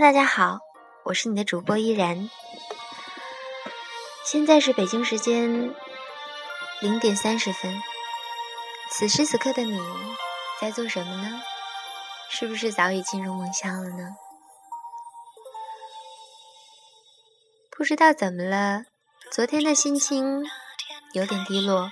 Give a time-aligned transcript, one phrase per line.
[0.00, 0.60] 大家好，
[1.04, 2.30] 我是你的主播依然。
[4.24, 5.74] 现在是北京时间
[6.80, 7.82] 零点三十分，
[8.92, 9.76] 此时此刻的你
[10.60, 11.42] 在做什么呢？
[12.30, 14.14] 是不是早已进入梦乡了呢？
[17.76, 18.84] 不知道怎么了，
[19.32, 20.44] 昨天的心情
[21.12, 21.90] 有点低落，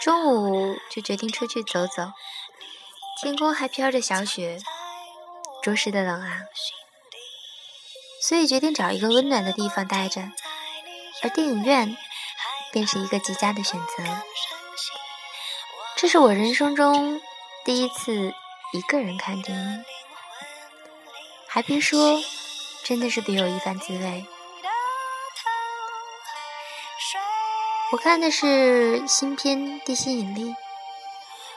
[0.00, 2.12] 中午就决定出去走走，
[3.20, 4.60] 天空还飘着小雪。
[5.62, 6.42] 着实的冷啊，
[8.22, 10.30] 所以决定找一个温暖的地方待着，
[11.22, 11.96] 而电影院
[12.72, 14.04] 便是一个极佳的选择。
[15.96, 17.20] 这是我人生中
[17.64, 18.32] 第一次
[18.72, 19.84] 一个人看电影，
[21.48, 22.22] 还别说，
[22.84, 24.26] 真的是别有一番滋味。
[27.90, 30.50] 我看的是新片《地心引力》，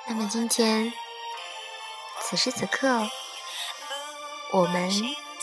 [0.08, 0.92] 那么今天
[2.22, 3.10] 此时此刻。
[4.54, 4.90] 我们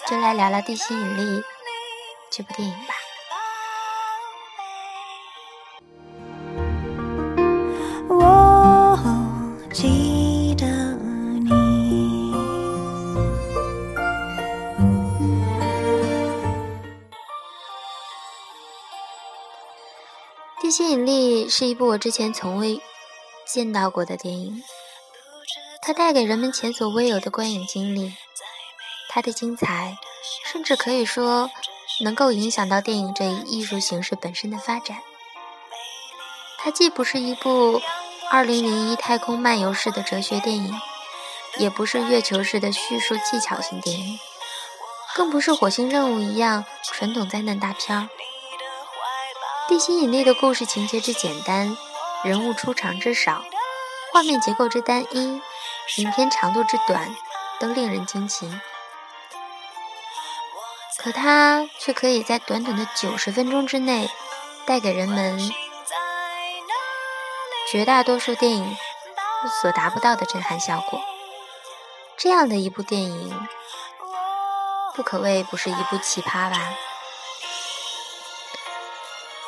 [0.06, 1.41] 就来聊聊《地心引力》
[2.31, 2.95] 这部电影吧。
[8.11, 8.98] 我
[9.73, 11.50] 记得你。
[20.61, 22.78] 《地心引力》是一部我之前从未
[23.47, 24.62] 见到过的电影，
[25.81, 28.12] 它带给人们前所未有的观影经历。
[29.19, 29.98] 它的精彩，
[30.44, 31.50] 甚至可以说
[32.05, 34.98] 能够影响到电影这一艺术形式本身的发展。
[36.60, 37.83] 它既不是一部
[38.30, 40.72] 二零零一太空漫游式的哲学电影，
[41.56, 44.20] 也不是月球式的叙述技巧型电影，
[45.16, 48.08] 更不是火星任务一样传统灾难大片。
[49.66, 51.77] 地心引力的故事情节之简单，
[52.22, 53.42] 人物出场之少，
[54.12, 55.41] 画面结构之单一，
[55.97, 57.16] 影片长度之短，
[57.58, 58.48] 都令人惊奇。
[61.08, 64.10] 可它却可以在短短的九十分钟之内，
[64.66, 65.41] 带给人们
[67.72, 68.76] 绝大多数电影
[69.62, 71.00] 所达不到的震撼效果。
[72.19, 73.48] 这样的一部电影，
[74.94, 76.74] 不可谓不是一部奇葩吧？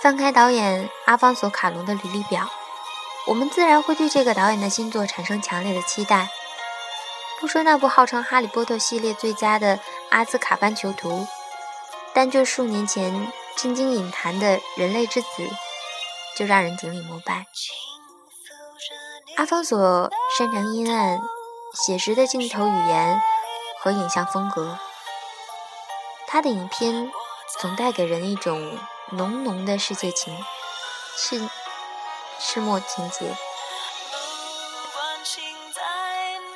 [0.03, 2.49] 翻开导演阿方索·卡隆的履历表，
[3.27, 6.31] 我们自然会对这个导演的新作产生强烈的期待。
[7.39, 9.77] 不说那部号称《哈利波特》系列最佳的
[10.09, 11.11] 《阿兹卡班囚徒》。
[12.13, 15.29] 单就数年前震惊影坛的《人类之子》，
[16.37, 17.47] 就让人顶礼膜拜。
[19.37, 21.21] 阿方索擅长阴暗、
[21.73, 23.23] 写实的镜头语言
[23.81, 24.79] 和影像风格，
[26.27, 27.11] 他的影片
[27.61, 28.79] 总带给人一种
[29.13, 30.37] 浓浓的世界情、
[31.17, 31.49] 世
[32.39, 33.35] 世末情节。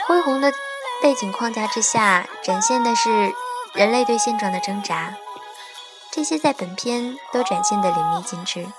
[0.06, 0.53] 恢宏的
[1.00, 3.32] 背景框架之下，展现的是
[3.72, 5.16] 人类对现状的挣扎。
[6.15, 8.73] 这些在本片都展现的淋漓尽致。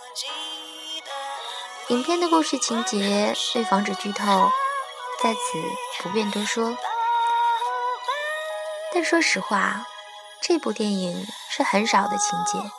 [1.90, 4.50] 影片的故事情节为防止剧透，
[5.22, 5.40] 在此
[6.02, 6.78] 不便多说。
[8.94, 9.86] 但说实话，
[10.42, 12.72] 这部电影是很少的情节，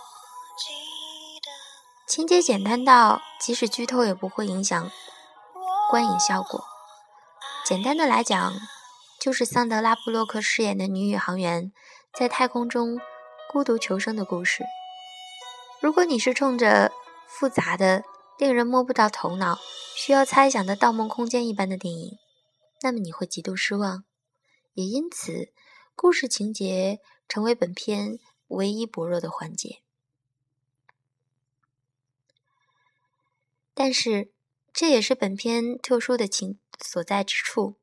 [2.07, 4.91] 情节简单到即使剧透也不会影响
[5.91, 6.65] 观影效果。
[7.67, 8.55] 简单的来讲，
[9.21, 11.71] 就是桑德拉·布洛克饰演的女宇航员
[12.19, 12.99] 在太空中。
[13.49, 14.65] 孤独求生的故事。
[15.81, 16.93] 如果你是冲着
[17.27, 18.03] 复杂的、
[18.39, 19.59] 令人摸不到头脑、
[19.95, 22.19] 需要猜想的《盗梦空间》一般的电影，
[22.83, 24.05] 那么你会极度失望。
[24.75, 25.53] 也因此，
[25.95, 28.19] 故事情节成为本片
[28.49, 29.79] 唯一薄弱的环节。
[33.73, 34.31] 但是，
[34.73, 37.77] 这也是本片特殊的情所在之处。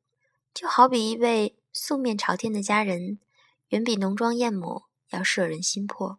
[0.54, 3.20] 就好比一位素面朝天的佳人，
[3.70, 4.86] 远比浓妆艳抹。
[5.14, 6.18] 要摄人心魄。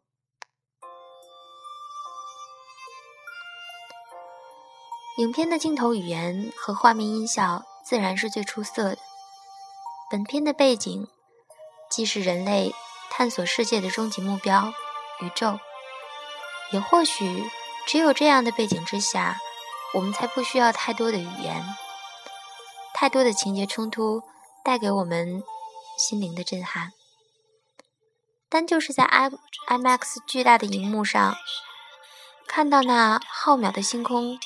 [5.19, 8.99] 影片的镜头语言和画面音效自然是最出色的。
[10.11, 11.09] 本片的背景
[11.91, 12.73] 既是人类
[13.11, 14.73] 探索世界的终极目标——
[15.23, 15.59] 宇宙，
[16.73, 17.45] 也或许
[17.87, 19.37] 只有这样的背景之下，
[19.95, 21.65] 我们才不需要太多的语言、
[22.93, 24.23] 太多的情节冲突
[24.65, 25.43] 带给我们
[25.97, 26.93] 心灵的震撼。
[28.55, 29.29] 但就是在 i
[29.67, 31.37] IMAX 巨大的荧幕上
[32.47, 34.39] 看到那浩渺的星空，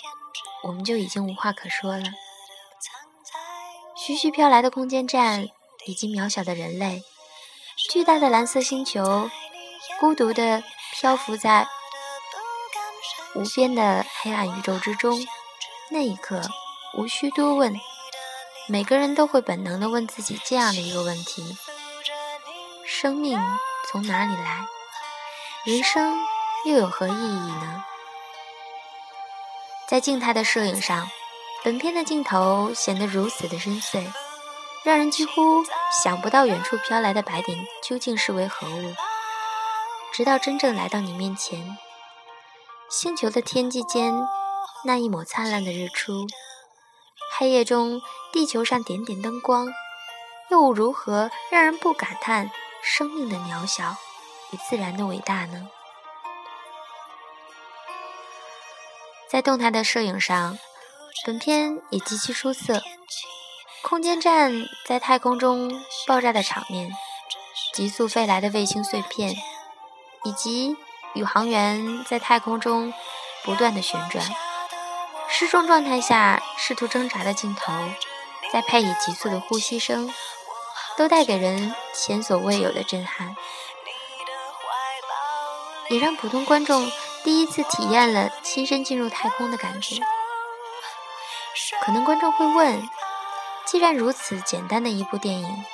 [0.65, 2.05] 我们就已经无话可说了。
[3.95, 5.47] 徐徐飘来的空间站，
[5.85, 7.03] 以及渺小的人类，
[7.91, 9.29] 巨大的蓝色星球，
[10.01, 10.65] 孤独地
[10.95, 11.69] 漂浮在
[13.35, 15.23] 无边的黑暗宇宙之中。
[15.91, 16.41] 那一刻，
[16.95, 17.79] 无需多问，
[18.69, 21.59] 每个人都会本能地问自己这样的一个问题。
[22.87, 23.39] 生命
[23.91, 24.67] 从哪里来？
[25.65, 26.19] 人生
[26.67, 27.85] 又有何意义呢？
[29.89, 31.09] 在静态的摄影上，
[31.65, 34.13] 本片的镜头显得如此的深邃，
[34.85, 35.65] 让人几乎
[36.03, 38.95] 想不到远处飘来的白点究竟是为何物。
[40.13, 41.79] 直到真正来到你面前，
[42.91, 44.13] 星球的天际间
[44.85, 46.27] 那一抹灿烂的日出，
[47.39, 48.03] 黑夜中
[48.35, 49.67] 地球上点点灯光，
[50.51, 52.51] 又如何让人不感叹
[52.83, 53.97] 生命的渺小
[54.51, 55.69] 与自然的伟大呢？
[59.31, 60.59] 在动态的摄影上，
[61.27, 62.83] 本片也极其出色。
[63.83, 64.53] 空间站
[64.87, 65.73] 在太空中
[66.07, 66.91] 爆炸的场面，
[67.73, 69.35] 急速飞来的卫星碎片。
[70.25, 70.77] 以及
[71.15, 72.93] 宇航员在太空中
[73.45, 74.27] 不断的旋转，
[75.29, 77.73] 失重状态下试图挣扎的镜头，
[78.53, 80.13] 再配以急促的呼吸声，
[80.97, 83.35] 都带给人前所未有的震撼，
[85.89, 86.89] 也让普通观众
[87.25, 89.97] 第一次体验了亲身进入太空的感觉。
[91.83, 92.89] 可能观众会问：
[93.67, 95.65] 既然如此简单的一部电影，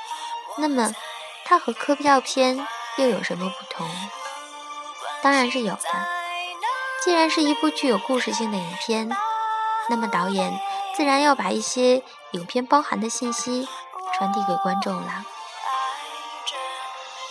[0.56, 0.94] 那么
[1.44, 2.67] 它和科教片
[2.97, 3.87] 又有什么不同？
[5.23, 5.81] 当然是有的。
[7.03, 9.11] 既然是一部具有故事性的影片，
[9.91, 10.59] 那么导演
[10.97, 13.69] 自然要把一些影片包含的信息
[14.17, 15.25] 传递给观众了。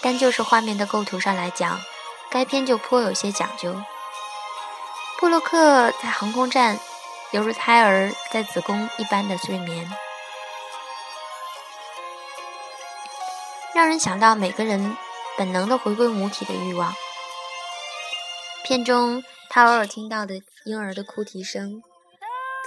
[0.03, 1.79] 但就是画面的构图上来讲，
[2.29, 3.81] 该片就颇有些讲究。
[5.17, 6.77] 布洛克在航空站
[7.31, 9.89] 犹如胎儿在子宫一般的睡眠，
[13.73, 14.97] 让人想到每个人
[15.37, 16.93] 本能的回归母体的欲望。
[18.65, 20.35] 片中，他偶尔听到的
[20.65, 21.81] 婴儿的哭啼声，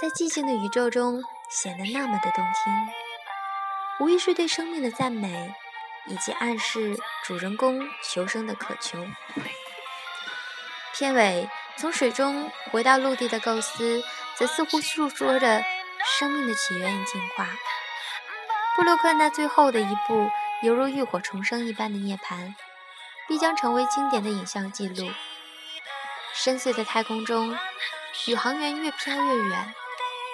[0.01, 2.73] 在寂静的宇宙中显得那么的动听，
[3.99, 5.53] 无疑是对生命的赞美，
[6.07, 9.05] 以及暗示主人公求生的渴求。
[10.93, 14.03] 片尾从水中回到陆地的构思，
[14.35, 15.63] 则似乎诉说着
[16.19, 17.47] 生命的起源与进化。
[18.75, 20.29] 布鲁克那最后的一步，
[20.63, 22.53] 犹如浴火重生一般的涅槃，
[23.27, 25.09] 必将成为经典的影像记录。
[26.33, 27.57] 深邃的太空中，
[28.27, 29.73] 宇航员越飘越远，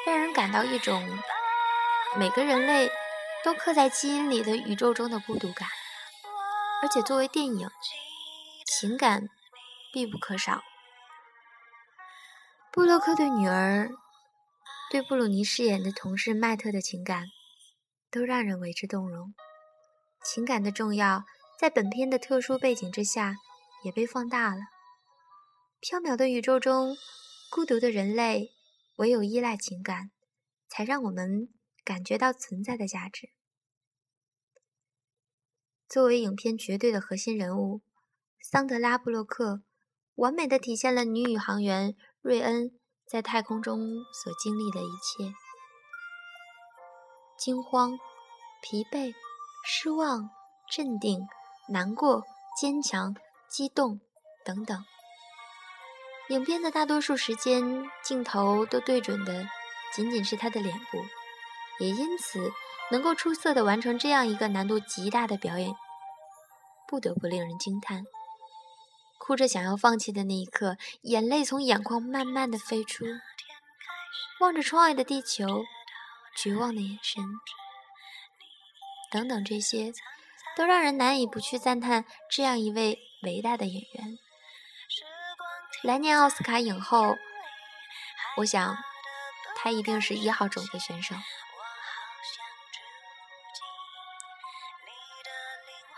[0.05, 1.19] 让人感到一种
[2.17, 2.89] 每个人类
[3.43, 5.67] 都刻在基因里的宇宙中的孤独感。
[6.81, 7.69] 而且作为电影，
[8.65, 9.29] 情感
[9.93, 10.61] 必不可少。
[12.71, 13.89] 布洛克对女儿、
[14.91, 17.27] 对布鲁尼饰演的同事麦特的情感，
[18.11, 19.33] 都让人为之动容。
[20.25, 21.23] 情感的重要，
[21.59, 23.35] 在本片的特殊背景之下，
[23.83, 24.61] 也被放大了。
[25.81, 26.97] 缥缈的宇宙中，
[27.49, 28.51] 孤独的人类
[28.97, 30.11] 唯有依赖情感，
[30.67, 31.47] 才让我们
[31.83, 33.29] 感觉到存在的价值。
[35.87, 37.81] 作为影片绝对的核心人物，
[38.41, 39.61] 桑德拉·布洛克
[40.15, 43.79] 完美的体现了女宇航员瑞恩在太空中
[44.11, 45.33] 所经历的一切：
[47.37, 47.97] 惊慌、
[48.61, 49.13] 疲惫、
[49.65, 50.29] 失望、
[50.71, 51.19] 镇定、
[51.69, 52.23] 难过、
[52.59, 53.15] 坚强、
[53.47, 54.01] 激动
[54.43, 54.83] 等等。
[56.29, 59.45] 影片的大多数时间，镜头都对准的
[59.93, 61.05] 仅仅是他的脸部，
[61.79, 62.51] 也因此
[62.91, 65.73] 能够出色的完成这样一个难度极大的表演，
[66.87, 68.03] 不得不令人惊叹。
[69.17, 73.05] 哭着想要放弃的那一刻，眼泪从眼眶慢慢的飞出，
[74.41, 75.63] 望着窗外的地球，
[76.35, 77.23] 绝望的眼神，
[79.09, 79.93] 等等，这些
[80.57, 84.19] 都让人难以不去赞叹这样一位伟大的演员。
[85.83, 87.15] 来年奥斯卡影后，
[88.37, 88.77] 我想
[89.55, 91.15] 她一定是一号种子选手。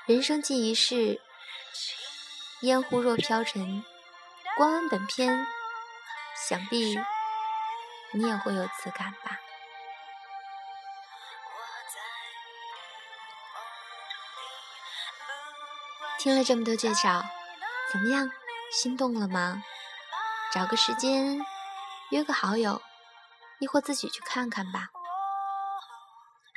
[0.06, 1.20] 人生既一世，
[2.62, 3.84] 烟忽若飘尘。
[4.56, 5.48] 观完本片，
[6.48, 6.96] 想必
[8.14, 9.40] 你也会有此感吧。
[16.20, 17.24] 听了这么多介绍，
[17.92, 18.30] 怎么样？
[18.72, 19.64] 心动了吗？
[20.54, 21.44] 找个时间，
[22.12, 22.80] 约个好友，
[23.60, 24.90] 亦或自己去看看吧。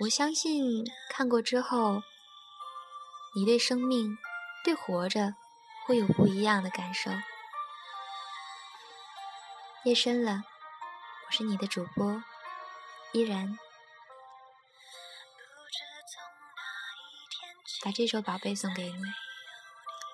[0.01, 2.03] 我相信看过之后，
[3.39, 4.19] 你对生命、
[4.65, 5.37] 对活着
[5.87, 7.09] 会有不一样的感受。
[9.85, 10.43] 夜深了，
[11.25, 12.21] 我是你的主播
[13.13, 13.57] 依然，
[17.85, 19.03] 把这首宝贝送给你，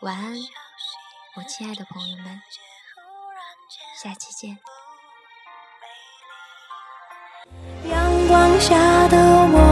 [0.02, 0.35] 晚安，
[1.37, 2.43] 我亲爱的朋友们。
[4.02, 4.59] 下期见。
[7.90, 9.63] 阳光下的我。